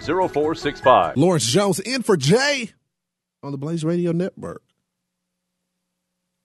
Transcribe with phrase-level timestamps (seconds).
[0.00, 1.16] 215 0465.
[1.16, 2.70] Lawrence Jones in for Jay
[3.42, 4.62] on the Blaze Radio Network.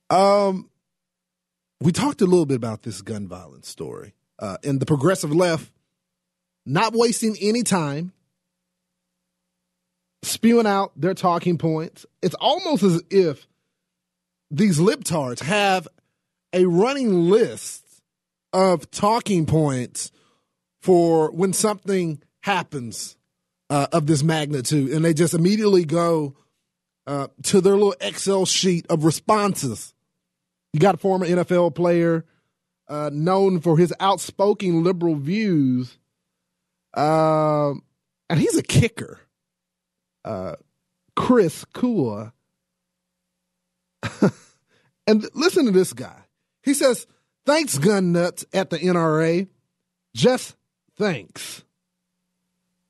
[0.09, 0.69] Um,
[1.81, 5.71] we talked a little bit about this gun violence story uh, and the progressive left
[6.65, 8.11] not wasting any time
[10.23, 12.05] spewing out their talking points.
[12.21, 13.47] It's almost as if
[14.49, 15.87] these libtards have
[16.53, 17.83] a running list
[18.53, 20.11] of talking points
[20.81, 23.17] for when something happens
[23.69, 26.35] uh, of this magnitude, and they just immediately go
[27.07, 29.93] uh, to their little Excel sheet of responses.
[30.73, 32.25] You got a former NFL player
[32.87, 35.97] uh, known for his outspoken liberal views,
[36.93, 37.81] um,
[38.29, 39.19] and he's a kicker.
[40.23, 40.55] Uh,
[41.15, 42.31] Chris Kluwe.
[45.07, 46.25] and listen to this guy.
[46.63, 47.07] He says,
[47.45, 49.47] Thanks, gun nuts at the NRA.
[50.15, 50.55] Just
[50.97, 51.63] thanks.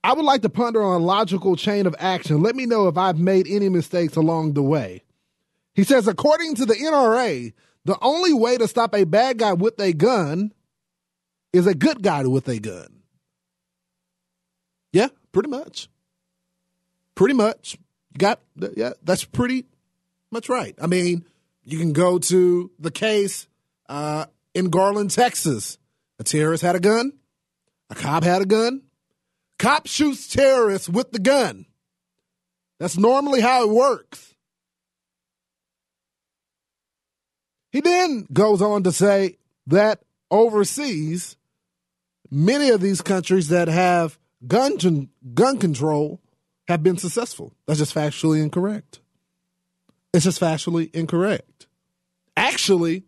[0.05, 2.43] I would like to ponder on a logical chain of action.
[2.43, 5.01] Let me know if I've made any mistakes along the way.
[5.73, 7.53] He says, according to the NRA,
[7.85, 10.53] the only way to stop a bad guy with a gun
[11.51, 13.01] is a good guy with a gun.
[14.93, 15.89] Yeah, pretty much.
[17.15, 17.75] Pretty much.
[18.13, 18.41] You got,
[18.77, 19.65] yeah, that's pretty
[20.29, 20.75] much right.
[20.79, 21.25] I mean,
[21.63, 23.47] you can go to the case
[23.89, 25.79] uh, in Garland, Texas.
[26.19, 27.13] A terrorist had a gun.
[27.89, 28.83] A cop had a gun.
[29.57, 31.65] Cop shoots terrorists with the gun.
[32.79, 34.35] That's normally how it works.
[37.71, 40.01] He then goes on to say that
[40.31, 41.37] overseas,
[42.29, 44.17] many of these countries that have
[44.47, 46.21] gun, gun control
[46.67, 47.53] have been successful.
[47.65, 48.99] That's just factually incorrect.
[50.13, 51.67] It's just factually incorrect.
[52.37, 53.03] Actually,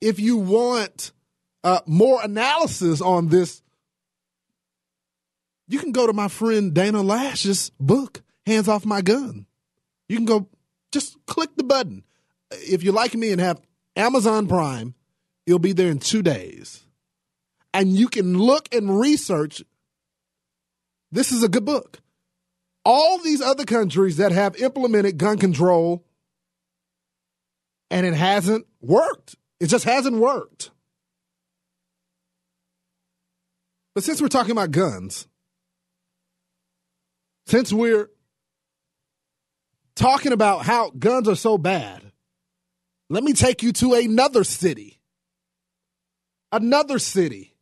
[0.00, 1.12] if you want
[1.62, 3.62] uh, more analysis on this,
[5.70, 9.46] you can go to my friend Dana Loesch's book, Hands Off My Gun.
[10.08, 10.48] You can go,
[10.90, 12.02] just click the button.
[12.50, 13.60] If you like me and have
[13.94, 14.94] Amazon Prime,
[15.46, 16.82] it'll be there in two days.
[17.72, 19.62] And you can look and research.
[21.12, 22.00] This is a good book.
[22.84, 26.04] All these other countries that have implemented gun control
[27.92, 29.36] and it hasn't worked.
[29.60, 30.72] It just hasn't worked.
[33.94, 35.28] But since we're talking about guns,
[37.50, 38.08] since we're
[39.96, 42.00] talking about how guns are so bad,
[43.08, 45.00] let me take you to another city.
[46.52, 47.56] Another city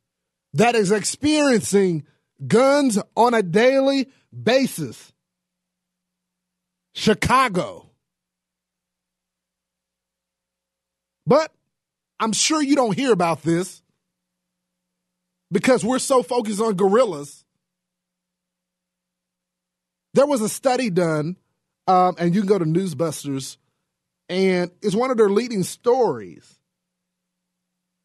[0.53, 2.04] that is experiencing
[2.47, 5.10] guns on a daily basis.
[6.94, 7.88] Chicago.
[11.26, 11.50] But
[12.20, 13.82] I'm sure you don't hear about this
[15.50, 17.47] because we're so focused on gorillas.
[20.19, 21.37] There was a study done,
[21.87, 23.56] um, and you can go to Newsbusters,
[24.29, 26.59] and it's one of their leading stories.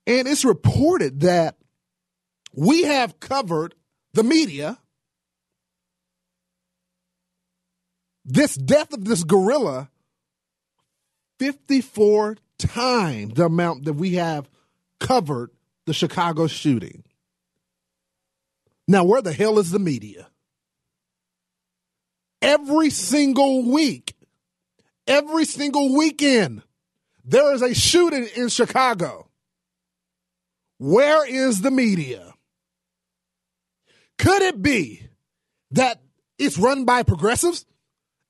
[0.05, 1.57] And it's reported that
[2.55, 3.73] we have covered
[4.13, 4.77] the media
[8.23, 9.89] this death of this gorilla
[11.39, 14.47] 54 times the amount that we have
[14.99, 15.49] covered
[15.87, 17.05] the Chicago shooting.
[18.87, 20.27] Now, where the hell is the media?
[22.43, 24.15] Every single week,
[25.07, 26.61] every single weekend,
[27.23, 29.29] there is a shooting in Chicago.
[30.77, 32.33] Where is the media?
[34.17, 35.07] Could it be
[35.71, 36.01] that
[36.37, 37.65] it's run by progressives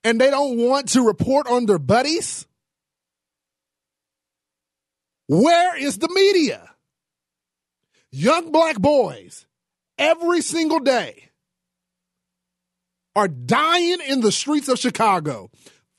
[0.04, 2.46] and they don't want to report on their buddies?
[5.28, 6.70] Where is the media?
[8.12, 9.48] Young black boys
[9.98, 11.32] every single day
[13.16, 15.50] are dying in the streets of Chicago.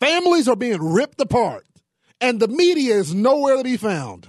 [0.01, 1.67] Families are being ripped apart,
[2.21, 4.29] and the media is nowhere to be found.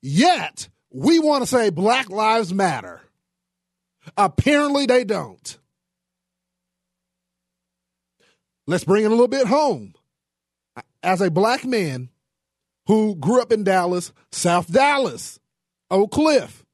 [0.00, 3.00] Yet, we want to say Black Lives Matter.
[4.16, 5.58] Apparently, they don't.
[8.66, 9.94] Let's bring it a little bit home.
[11.02, 12.10] As a black man,
[12.88, 15.38] who grew up in Dallas, South Dallas,
[15.90, 16.64] Oak Cliff.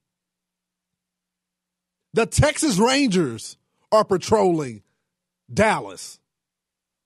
[2.15, 3.57] The Texas Rangers
[3.95, 4.83] are patrolling
[5.53, 6.19] Dallas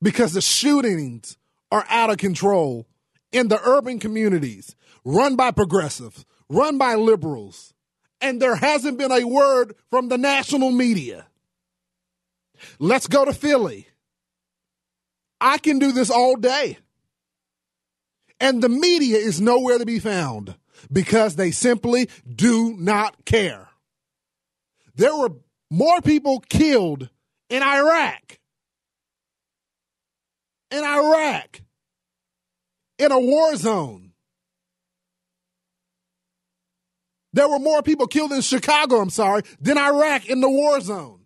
[0.02, 1.36] because the shootings
[1.70, 2.86] are out of control
[3.32, 4.74] in the urban communities
[5.04, 7.74] run by progressives, run by liberals,
[8.20, 11.26] and there hasn't been a word from the national media.
[12.78, 13.88] Let's go to Philly.
[15.40, 16.78] I can do this all day.
[18.40, 20.56] And the media is nowhere to be found
[20.92, 23.68] because they simply do not care.
[24.94, 25.30] There were
[25.70, 27.08] more people killed
[27.48, 28.38] in Iraq.
[30.70, 31.60] In Iraq.
[32.98, 34.12] In a war zone.
[37.32, 41.20] There were more people killed in Chicago, I'm sorry, than Iraq in the war zone.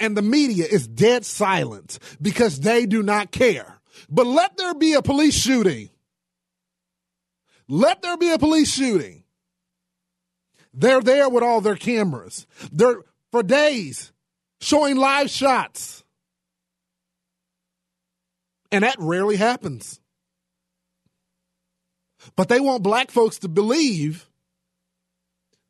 [0.00, 3.80] And the media is dead silent because they do not care.
[4.08, 5.90] But let there be a police shooting.
[7.68, 9.21] Let there be a police shooting.
[10.74, 12.46] They're there with all their cameras.
[12.72, 14.12] They're for days
[14.60, 16.04] showing live shots.
[18.70, 20.00] And that rarely happens.
[22.36, 24.28] But they want black folks to believe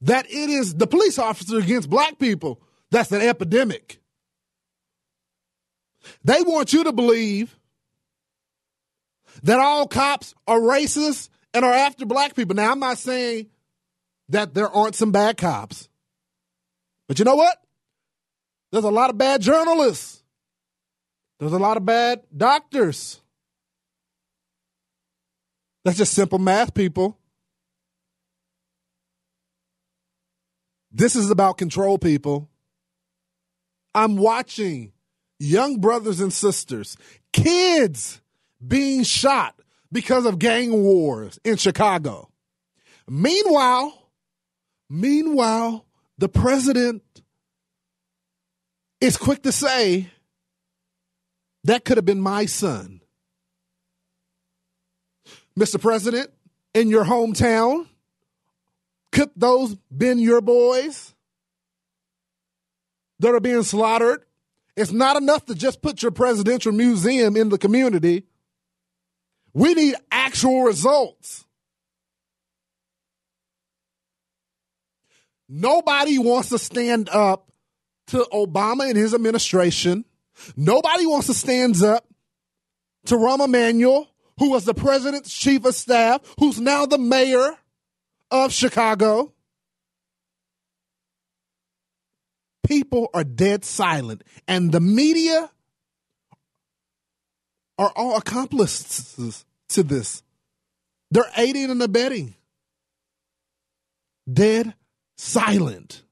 [0.02, 2.60] that it is the police officer against black people
[2.90, 4.00] that's an epidemic.
[6.25, 7.58] They want you to believe
[9.43, 12.55] that all cops are racist and are after black people.
[12.55, 13.46] Now, I'm not saying
[14.32, 15.88] that there aren't some bad cops,
[17.06, 17.56] but you know what?
[18.70, 20.23] There's a lot of bad journalists,
[21.38, 23.20] there's a lot of bad doctors.
[25.84, 27.19] That's just simple math, people.
[30.93, 32.49] This is about control, people.
[33.94, 34.93] I'm watching
[35.40, 36.96] young brothers and sisters,
[37.32, 38.20] kids
[38.67, 39.58] being shot
[39.90, 42.31] because of gang wars in Chicago.
[43.08, 44.01] Meanwhile,
[44.93, 45.87] meanwhile,
[46.19, 47.03] the president
[49.00, 50.09] is quick to say
[51.65, 53.00] that could have been my son.
[55.59, 55.81] Mr.
[55.81, 56.31] President,
[56.75, 57.87] in your hometown,
[59.11, 61.15] could those been your boys
[63.19, 64.25] that are being slaughtered?
[64.77, 68.25] It's not enough to just put your presidential museum in the community.
[69.53, 71.44] We need actual results.
[75.54, 77.52] Nobody wants to stand up
[78.06, 80.06] to Obama and his administration.
[80.56, 82.06] Nobody wants to stand up
[83.04, 84.08] to Rahm Emanuel,
[84.38, 87.54] who was the president's chief of staff, who's now the mayor
[88.31, 89.34] of Chicago.
[92.66, 95.50] People are dead silent, and the media
[97.78, 100.22] are all accomplices to this.
[101.10, 102.37] They're aiding and abetting.
[104.32, 104.72] Dead
[105.22, 106.02] silent.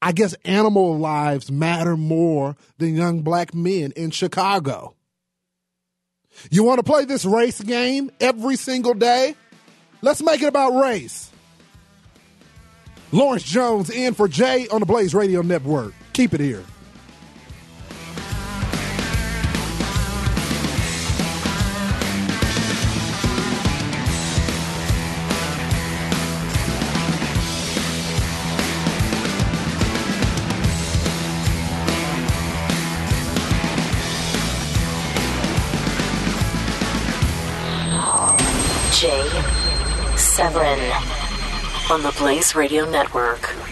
[0.00, 4.96] I guess animal lives matter more than young black men in Chicago.
[6.50, 9.36] You want to play this race game every single day?
[10.00, 11.30] Let's make it about race.
[13.12, 15.92] Lawrence Jones in for Jay on the Blaze Radio Network.
[16.14, 16.64] Keep it here.
[39.02, 39.28] Jay
[40.16, 40.78] Severin
[41.90, 43.71] on the Blaze Radio Network.